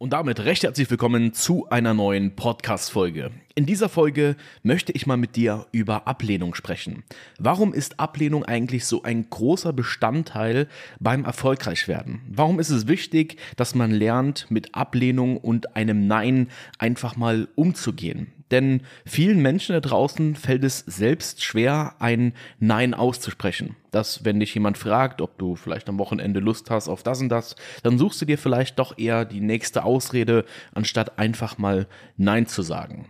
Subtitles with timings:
[0.00, 3.32] Und damit recht herzlich willkommen zu einer neuen Podcast-Folge.
[3.58, 7.02] In dieser Folge möchte ich mal mit dir über Ablehnung sprechen.
[7.40, 10.68] Warum ist Ablehnung eigentlich so ein großer Bestandteil
[11.00, 12.20] beim Erfolgreichwerden?
[12.28, 18.32] Warum ist es wichtig, dass man lernt, mit Ablehnung und einem Nein einfach mal umzugehen?
[18.50, 23.76] Denn vielen Menschen da draußen fällt es selbst schwer, ein Nein auszusprechen.
[23.90, 27.28] Dass, wenn dich jemand fragt, ob du vielleicht am Wochenende Lust hast auf das und
[27.28, 30.44] das, dann suchst du dir vielleicht doch eher die nächste Ausrede,
[30.74, 33.06] anstatt einfach mal Nein zu sagen.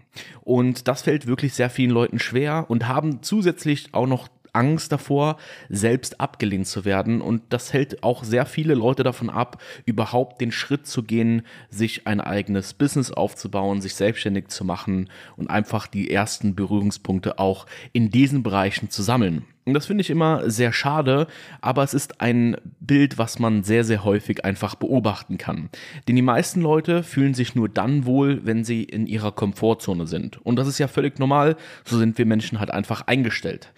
[0.49, 5.37] Und das fällt wirklich sehr vielen Leuten schwer und haben zusätzlich auch noch Angst davor,
[5.69, 7.21] selbst abgelehnt zu werden.
[7.21, 12.07] Und das hält auch sehr viele Leute davon ab, überhaupt den Schritt zu gehen, sich
[12.07, 18.11] ein eigenes Business aufzubauen, sich selbstständig zu machen und einfach die ersten Berührungspunkte auch in
[18.11, 19.45] diesen Bereichen zu sammeln.
[19.67, 21.27] Und das finde ich immer sehr schade,
[21.61, 22.57] aber es ist ein
[22.89, 25.71] Bild, was man sehr, sehr häufig einfach beobachten kann.
[26.09, 30.45] Denn die meisten Leute fühlen sich nur dann wohl, wenn sie in ihrer Komfortzone sind.
[30.45, 33.73] Und das ist ja völlig normal, so sind wir Menschen halt einfach eingestellt.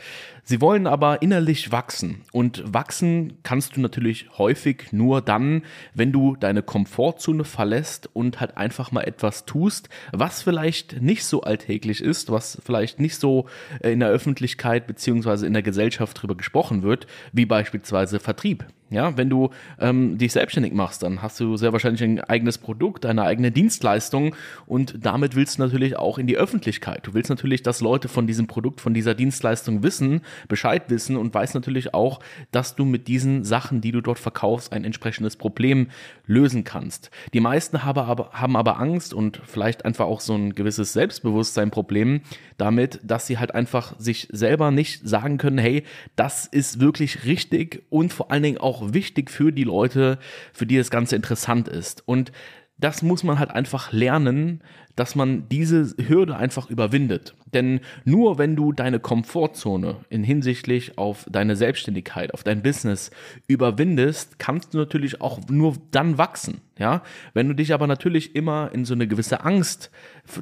[0.45, 2.23] Sie wollen aber innerlich wachsen.
[2.33, 5.63] Und wachsen kannst du natürlich häufig nur dann,
[5.95, 11.43] wenn du deine Komfortzone verlässt und halt einfach mal etwas tust, was vielleicht nicht so
[11.43, 13.47] alltäglich ist, was vielleicht nicht so
[13.81, 18.65] äh, in der Öffentlichkeit beziehungsweise in der Gesellschaft darüber gesprochen wird, wie beispielsweise Vertrieb.
[18.91, 23.07] Ja, wenn du ähm, dich selbstständig machst, dann hast du sehr wahrscheinlich ein eigenes Produkt,
[23.07, 24.35] eine eigene Dienstleistung
[24.67, 27.07] und damit willst du natürlich auch in die Öffentlichkeit.
[27.07, 31.33] Du willst natürlich, dass Leute von diesem Produkt, von dieser Dienstleistung wissen, Bescheid wissen und
[31.33, 32.19] weißt natürlich auch,
[32.51, 35.87] dass du mit diesen Sachen, die du dort verkaufst, ein entsprechendes Problem
[36.27, 37.13] lösen kannst.
[37.33, 42.23] Die meisten haben aber, haben aber Angst und vielleicht einfach auch so ein gewisses Selbstbewusstsein-Problem
[42.57, 45.85] damit, dass sie halt einfach sich selber nicht sagen können, hey,
[46.17, 50.19] das ist wirklich richtig und vor allen Dingen auch auch wichtig für die Leute,
[50.53, 52.07] für die das Ganze interessant ist.
[52.07, 52.33] Und
[52.79, 54.63] das muss man halt einfach lernen,
[55.01, 57.35] dass man diese Hürde einfach überwindet.
[57.55, 63.11] Denn nur wenn du deine Komfortzone in hinsichtlich auf deine Selbstständigkeit, auf dein Business
[63.49, 66.61] überwindest, kannst du natürlich auch nur dann wachsen.
[66.79, 67.03] Ja,
[67.35, 69.91] wenn du dich aber natürlich immer in so eine gewisse Angst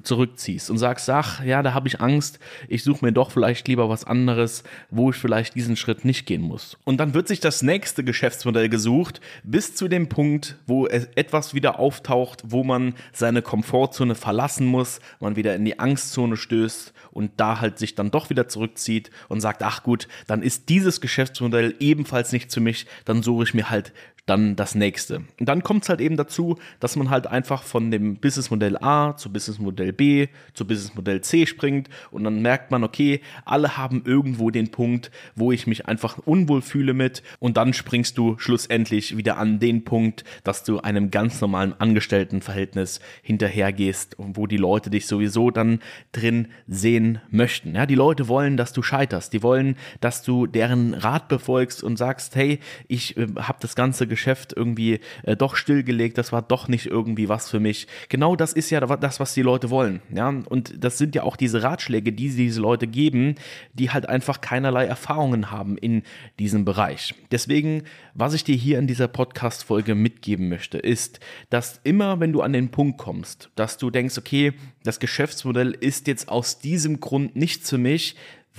[0.05, 3.89] zurückziehst und sagst, ach, ja, da habe ich Angst, ich suche mir doch vielleicht lieber
[3.89, 6.79] was anderes, wo ich vielleicht diesen Schritt nicht gehen muss.
[6.85, 11.81] Und dann wird sich das nächste Geschäftsmodell gesucht, bis zu dem Punkt, wo etwas wieder
[11.81, 17.61] auftaucht, wo man seine Komfortzone verlassen muss, man wieder in die Angstzone stößt und da
[17.61, 22.33] halt sich dann doch wieder zurückzieht und sagt, ach gut, dann ist dieses Geschäftsmodell ebenfalls
[22.33, 23.93] nicht für mich, dann suche ich mir halt
[24.29, 25.23] dann das nächste.
[25.39, 29.17] Und dann kommt es halt eben dazu, dass man halt einfach von dem Businessmodell A
[29.17, 34.51] zu Businessmodell B zu Businessmodell C springt und dann merkt man, okay, alle haben irgendwo
[34.51, 39.39] den Punkt, wo ich mich einfach unwohl fühle mit und dann springst du schlussendlich wieder
[39.39, 45.07] an den Punkt, dass du einem ganz normalen Angestelltenverhältnis hinterhergehst und wo die Leute dich
[45.07, 45.81] sowieso dann
[46.13, 47.75] drin sehen möchten.
[47.75, 51.97] Ja, die Leute wollen, dass du scheiterst, die wollen, dass du deren Rat befolgst und
[51.97, 56.67] sagst, hey, ich äh, habe das ganze Geschäft irgendwie äh, doch stillgelegt, das war doch
[56.67, 57.87] nicht irgendwie was für mich.
[58.09, 60.03] Genau das ist ja das, was die Leute wollen.
[60.13, 63.37] Ja, und das sind ja auch diese Ratschläge, die diese Leute geben,
[63.75, 66.03] die halt einfach keinerlei Erfahrungen haben in
[66.41, 67.15] diesem Bereich.
[67.31, 67.85] Deswegen,
[68.15, 72.53] was ich dir hier in dieser Podcast-Folge mitgeben möchte, ist, dass immer, wenn du an
[72.53, 74.53] den Punkt kommst, dass du denkst, okay,
[74.83, 78.17] das Geschäftsmodell ist jetzt aus diesem Grund nicht für mich,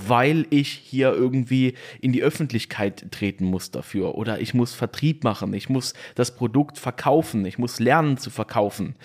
[0.08, 5.54] weil ich hier irgendwie in die Öffentlichkeit treten muss dafür oder ich muss Vertrieb machen,
[5.54, 8.96] ich muss das Produkt verkaufen, ich muss lernen zu verkaufen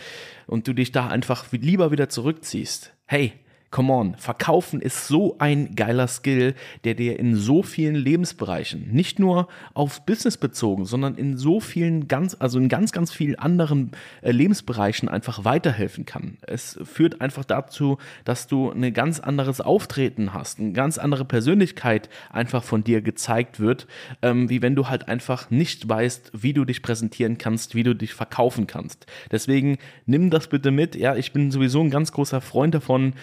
[0.46, 2.94] und du dich da einfach lieber wieder zurückziehst.
[3.06, 3.32] Hey,
[3.74, 6.54] come on, verkaufen ist so ein geiler Skill,
[6.84, 12.06] der dir in so vielen Lebensbereichen, nicht nur aufs Business bezogen, sondern in so vielen
[12.06, 13.90] ganz, also in ganz, ganz vielen anderen
[14.22, 16.38] äh, Lebensbereichen einfach weiterhelfen kann.
[16.42, 22.08] Es führt einfach dazu, dass du ein ganz anderes Auftreten hast, eine ganz andere Persönlichkeit
[22.30, 23.88] einfach von dir gezeigt wird,
[24.22, 27.96] ähm, wie wenn du halt einfach nicht weißt, wie du dich präsentieren kannst, wie du
[27.96, 29.06] dich verkaufen kannst.
[29.32, 30.94] Deswegen nimm das bitte mit.
[30.94, 33.14] Ja, ich bin sowieso ein ganz großer Freund davon,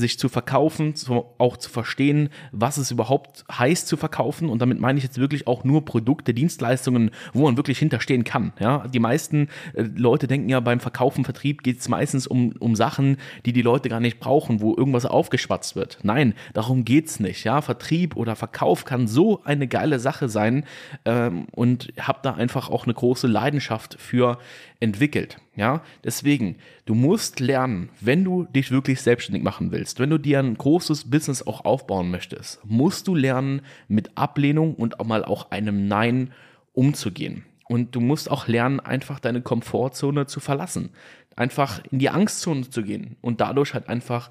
[0.00, 4.48] sich zu verkaufen, zu, auch zu verstehen, was es überhaupt heißt zu verkaufen.
[4.48, 8.52] Und damit meine ich jetzt wirklich auch nur Produkte, Dienstleistungen, wo man wirklich hinterstehen kann.
[8.58, 12.74] Ja, die meisten äh, Leute denken ja beim Verkaufen, Vertrieb geht es meistens um, um
[12.74, 15.98] Sachen, die die Leute gar nicht brauchen, wo irgendwas aufgeschwatzt wird.
[16.02, 17.44] Nein, darum geht's nicht.
[17.44, 20.64] Ja, Vertrieb oder Verkauf kann so eine geile Sache sein
[21.04, 24.38] ähm, und habe da einfach auch eine große Leidenschaft für
[24.80, 25.36] entwickelt.
[25.60, 30.38] Ja, deswegen, du musst lernen, wenn du dich wirklich selbstständig machen willst, wenn du dir
[30.38, 35.50] ein großes Business auch aufbauen möchtest, musst du lernen, mit Ablehnung und auch mal auch
[35.50, 36.32] einem Nein
[36.72, 37.44] umzugehen.
[37.68, 40.90] Und du musst auch lernen, einfach deine Komfortzone zu verlassen
[41.40, 44.30] einfach in die Angstzone zu gehen und dadurch halt einfach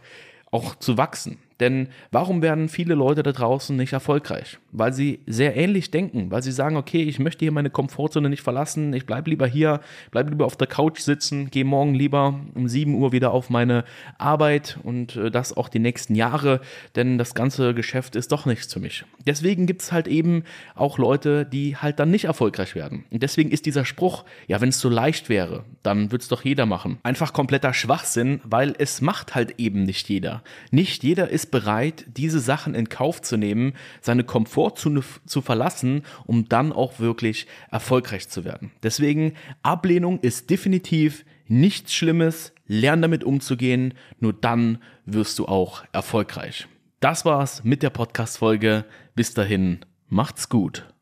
[0.52, 1.40] auch zu wachsen.
[1.60, 4.60] Denn warum werden viele Leute da draußen nicht erfolgreich?
[4.72, 8.42] Weil sie sehr ähnlich denken, weil sie sagen, okay, ich möchte hier meine Komfortzone nicht
[8.42, 12.68] verlassen, ich bleibe lieber hier, bleibe lieber auf der Couch sitzen, gehe morgen lieber um
[12.68, 13.84] 7 Uhr wieder auf meine
[14.18, 16.62] Arbeit und äh, das auch die nächsten Jahre,
[16.96, 19.06] denn das ganze Geschäft ist doch nichts für mich.
[19.26, 20.44] Deswegen gibt es halt eben
[20.76, 23.06] auch Leute, die halt dann nicht erfolgreich werden.
[23.12, 26.44] Und deswegen ist dieser Spruch, ja, wenn es so leicht wäre, dann würde es doch
[26.44, 27.00] jeder machen.
[27.04, 30.44] Einfach kompletter Schwachsinn, weil es macht halt eben nicht jeder.
[30.72, 36.72] Nicht jeder bereit, diese Sachen in Kauf zu nehmen, seine Komfortzone zu verlassen, um dann
[36.72, 38.72] auch wirklich erfolgreich zu werden.
[38.84, 42.54] Deswegen, Ablehnung ist definitiv nichts Schlimmes.
[42.68, 43.96] Lern damit umzugehen.
[44.20, 46.68] Nur dann wirst du auch erfolgreich.
[47.00, 48.86] Das war's mit der Podcast-Folge.
[49.16, 50.94] Bis dahin, macht's gut.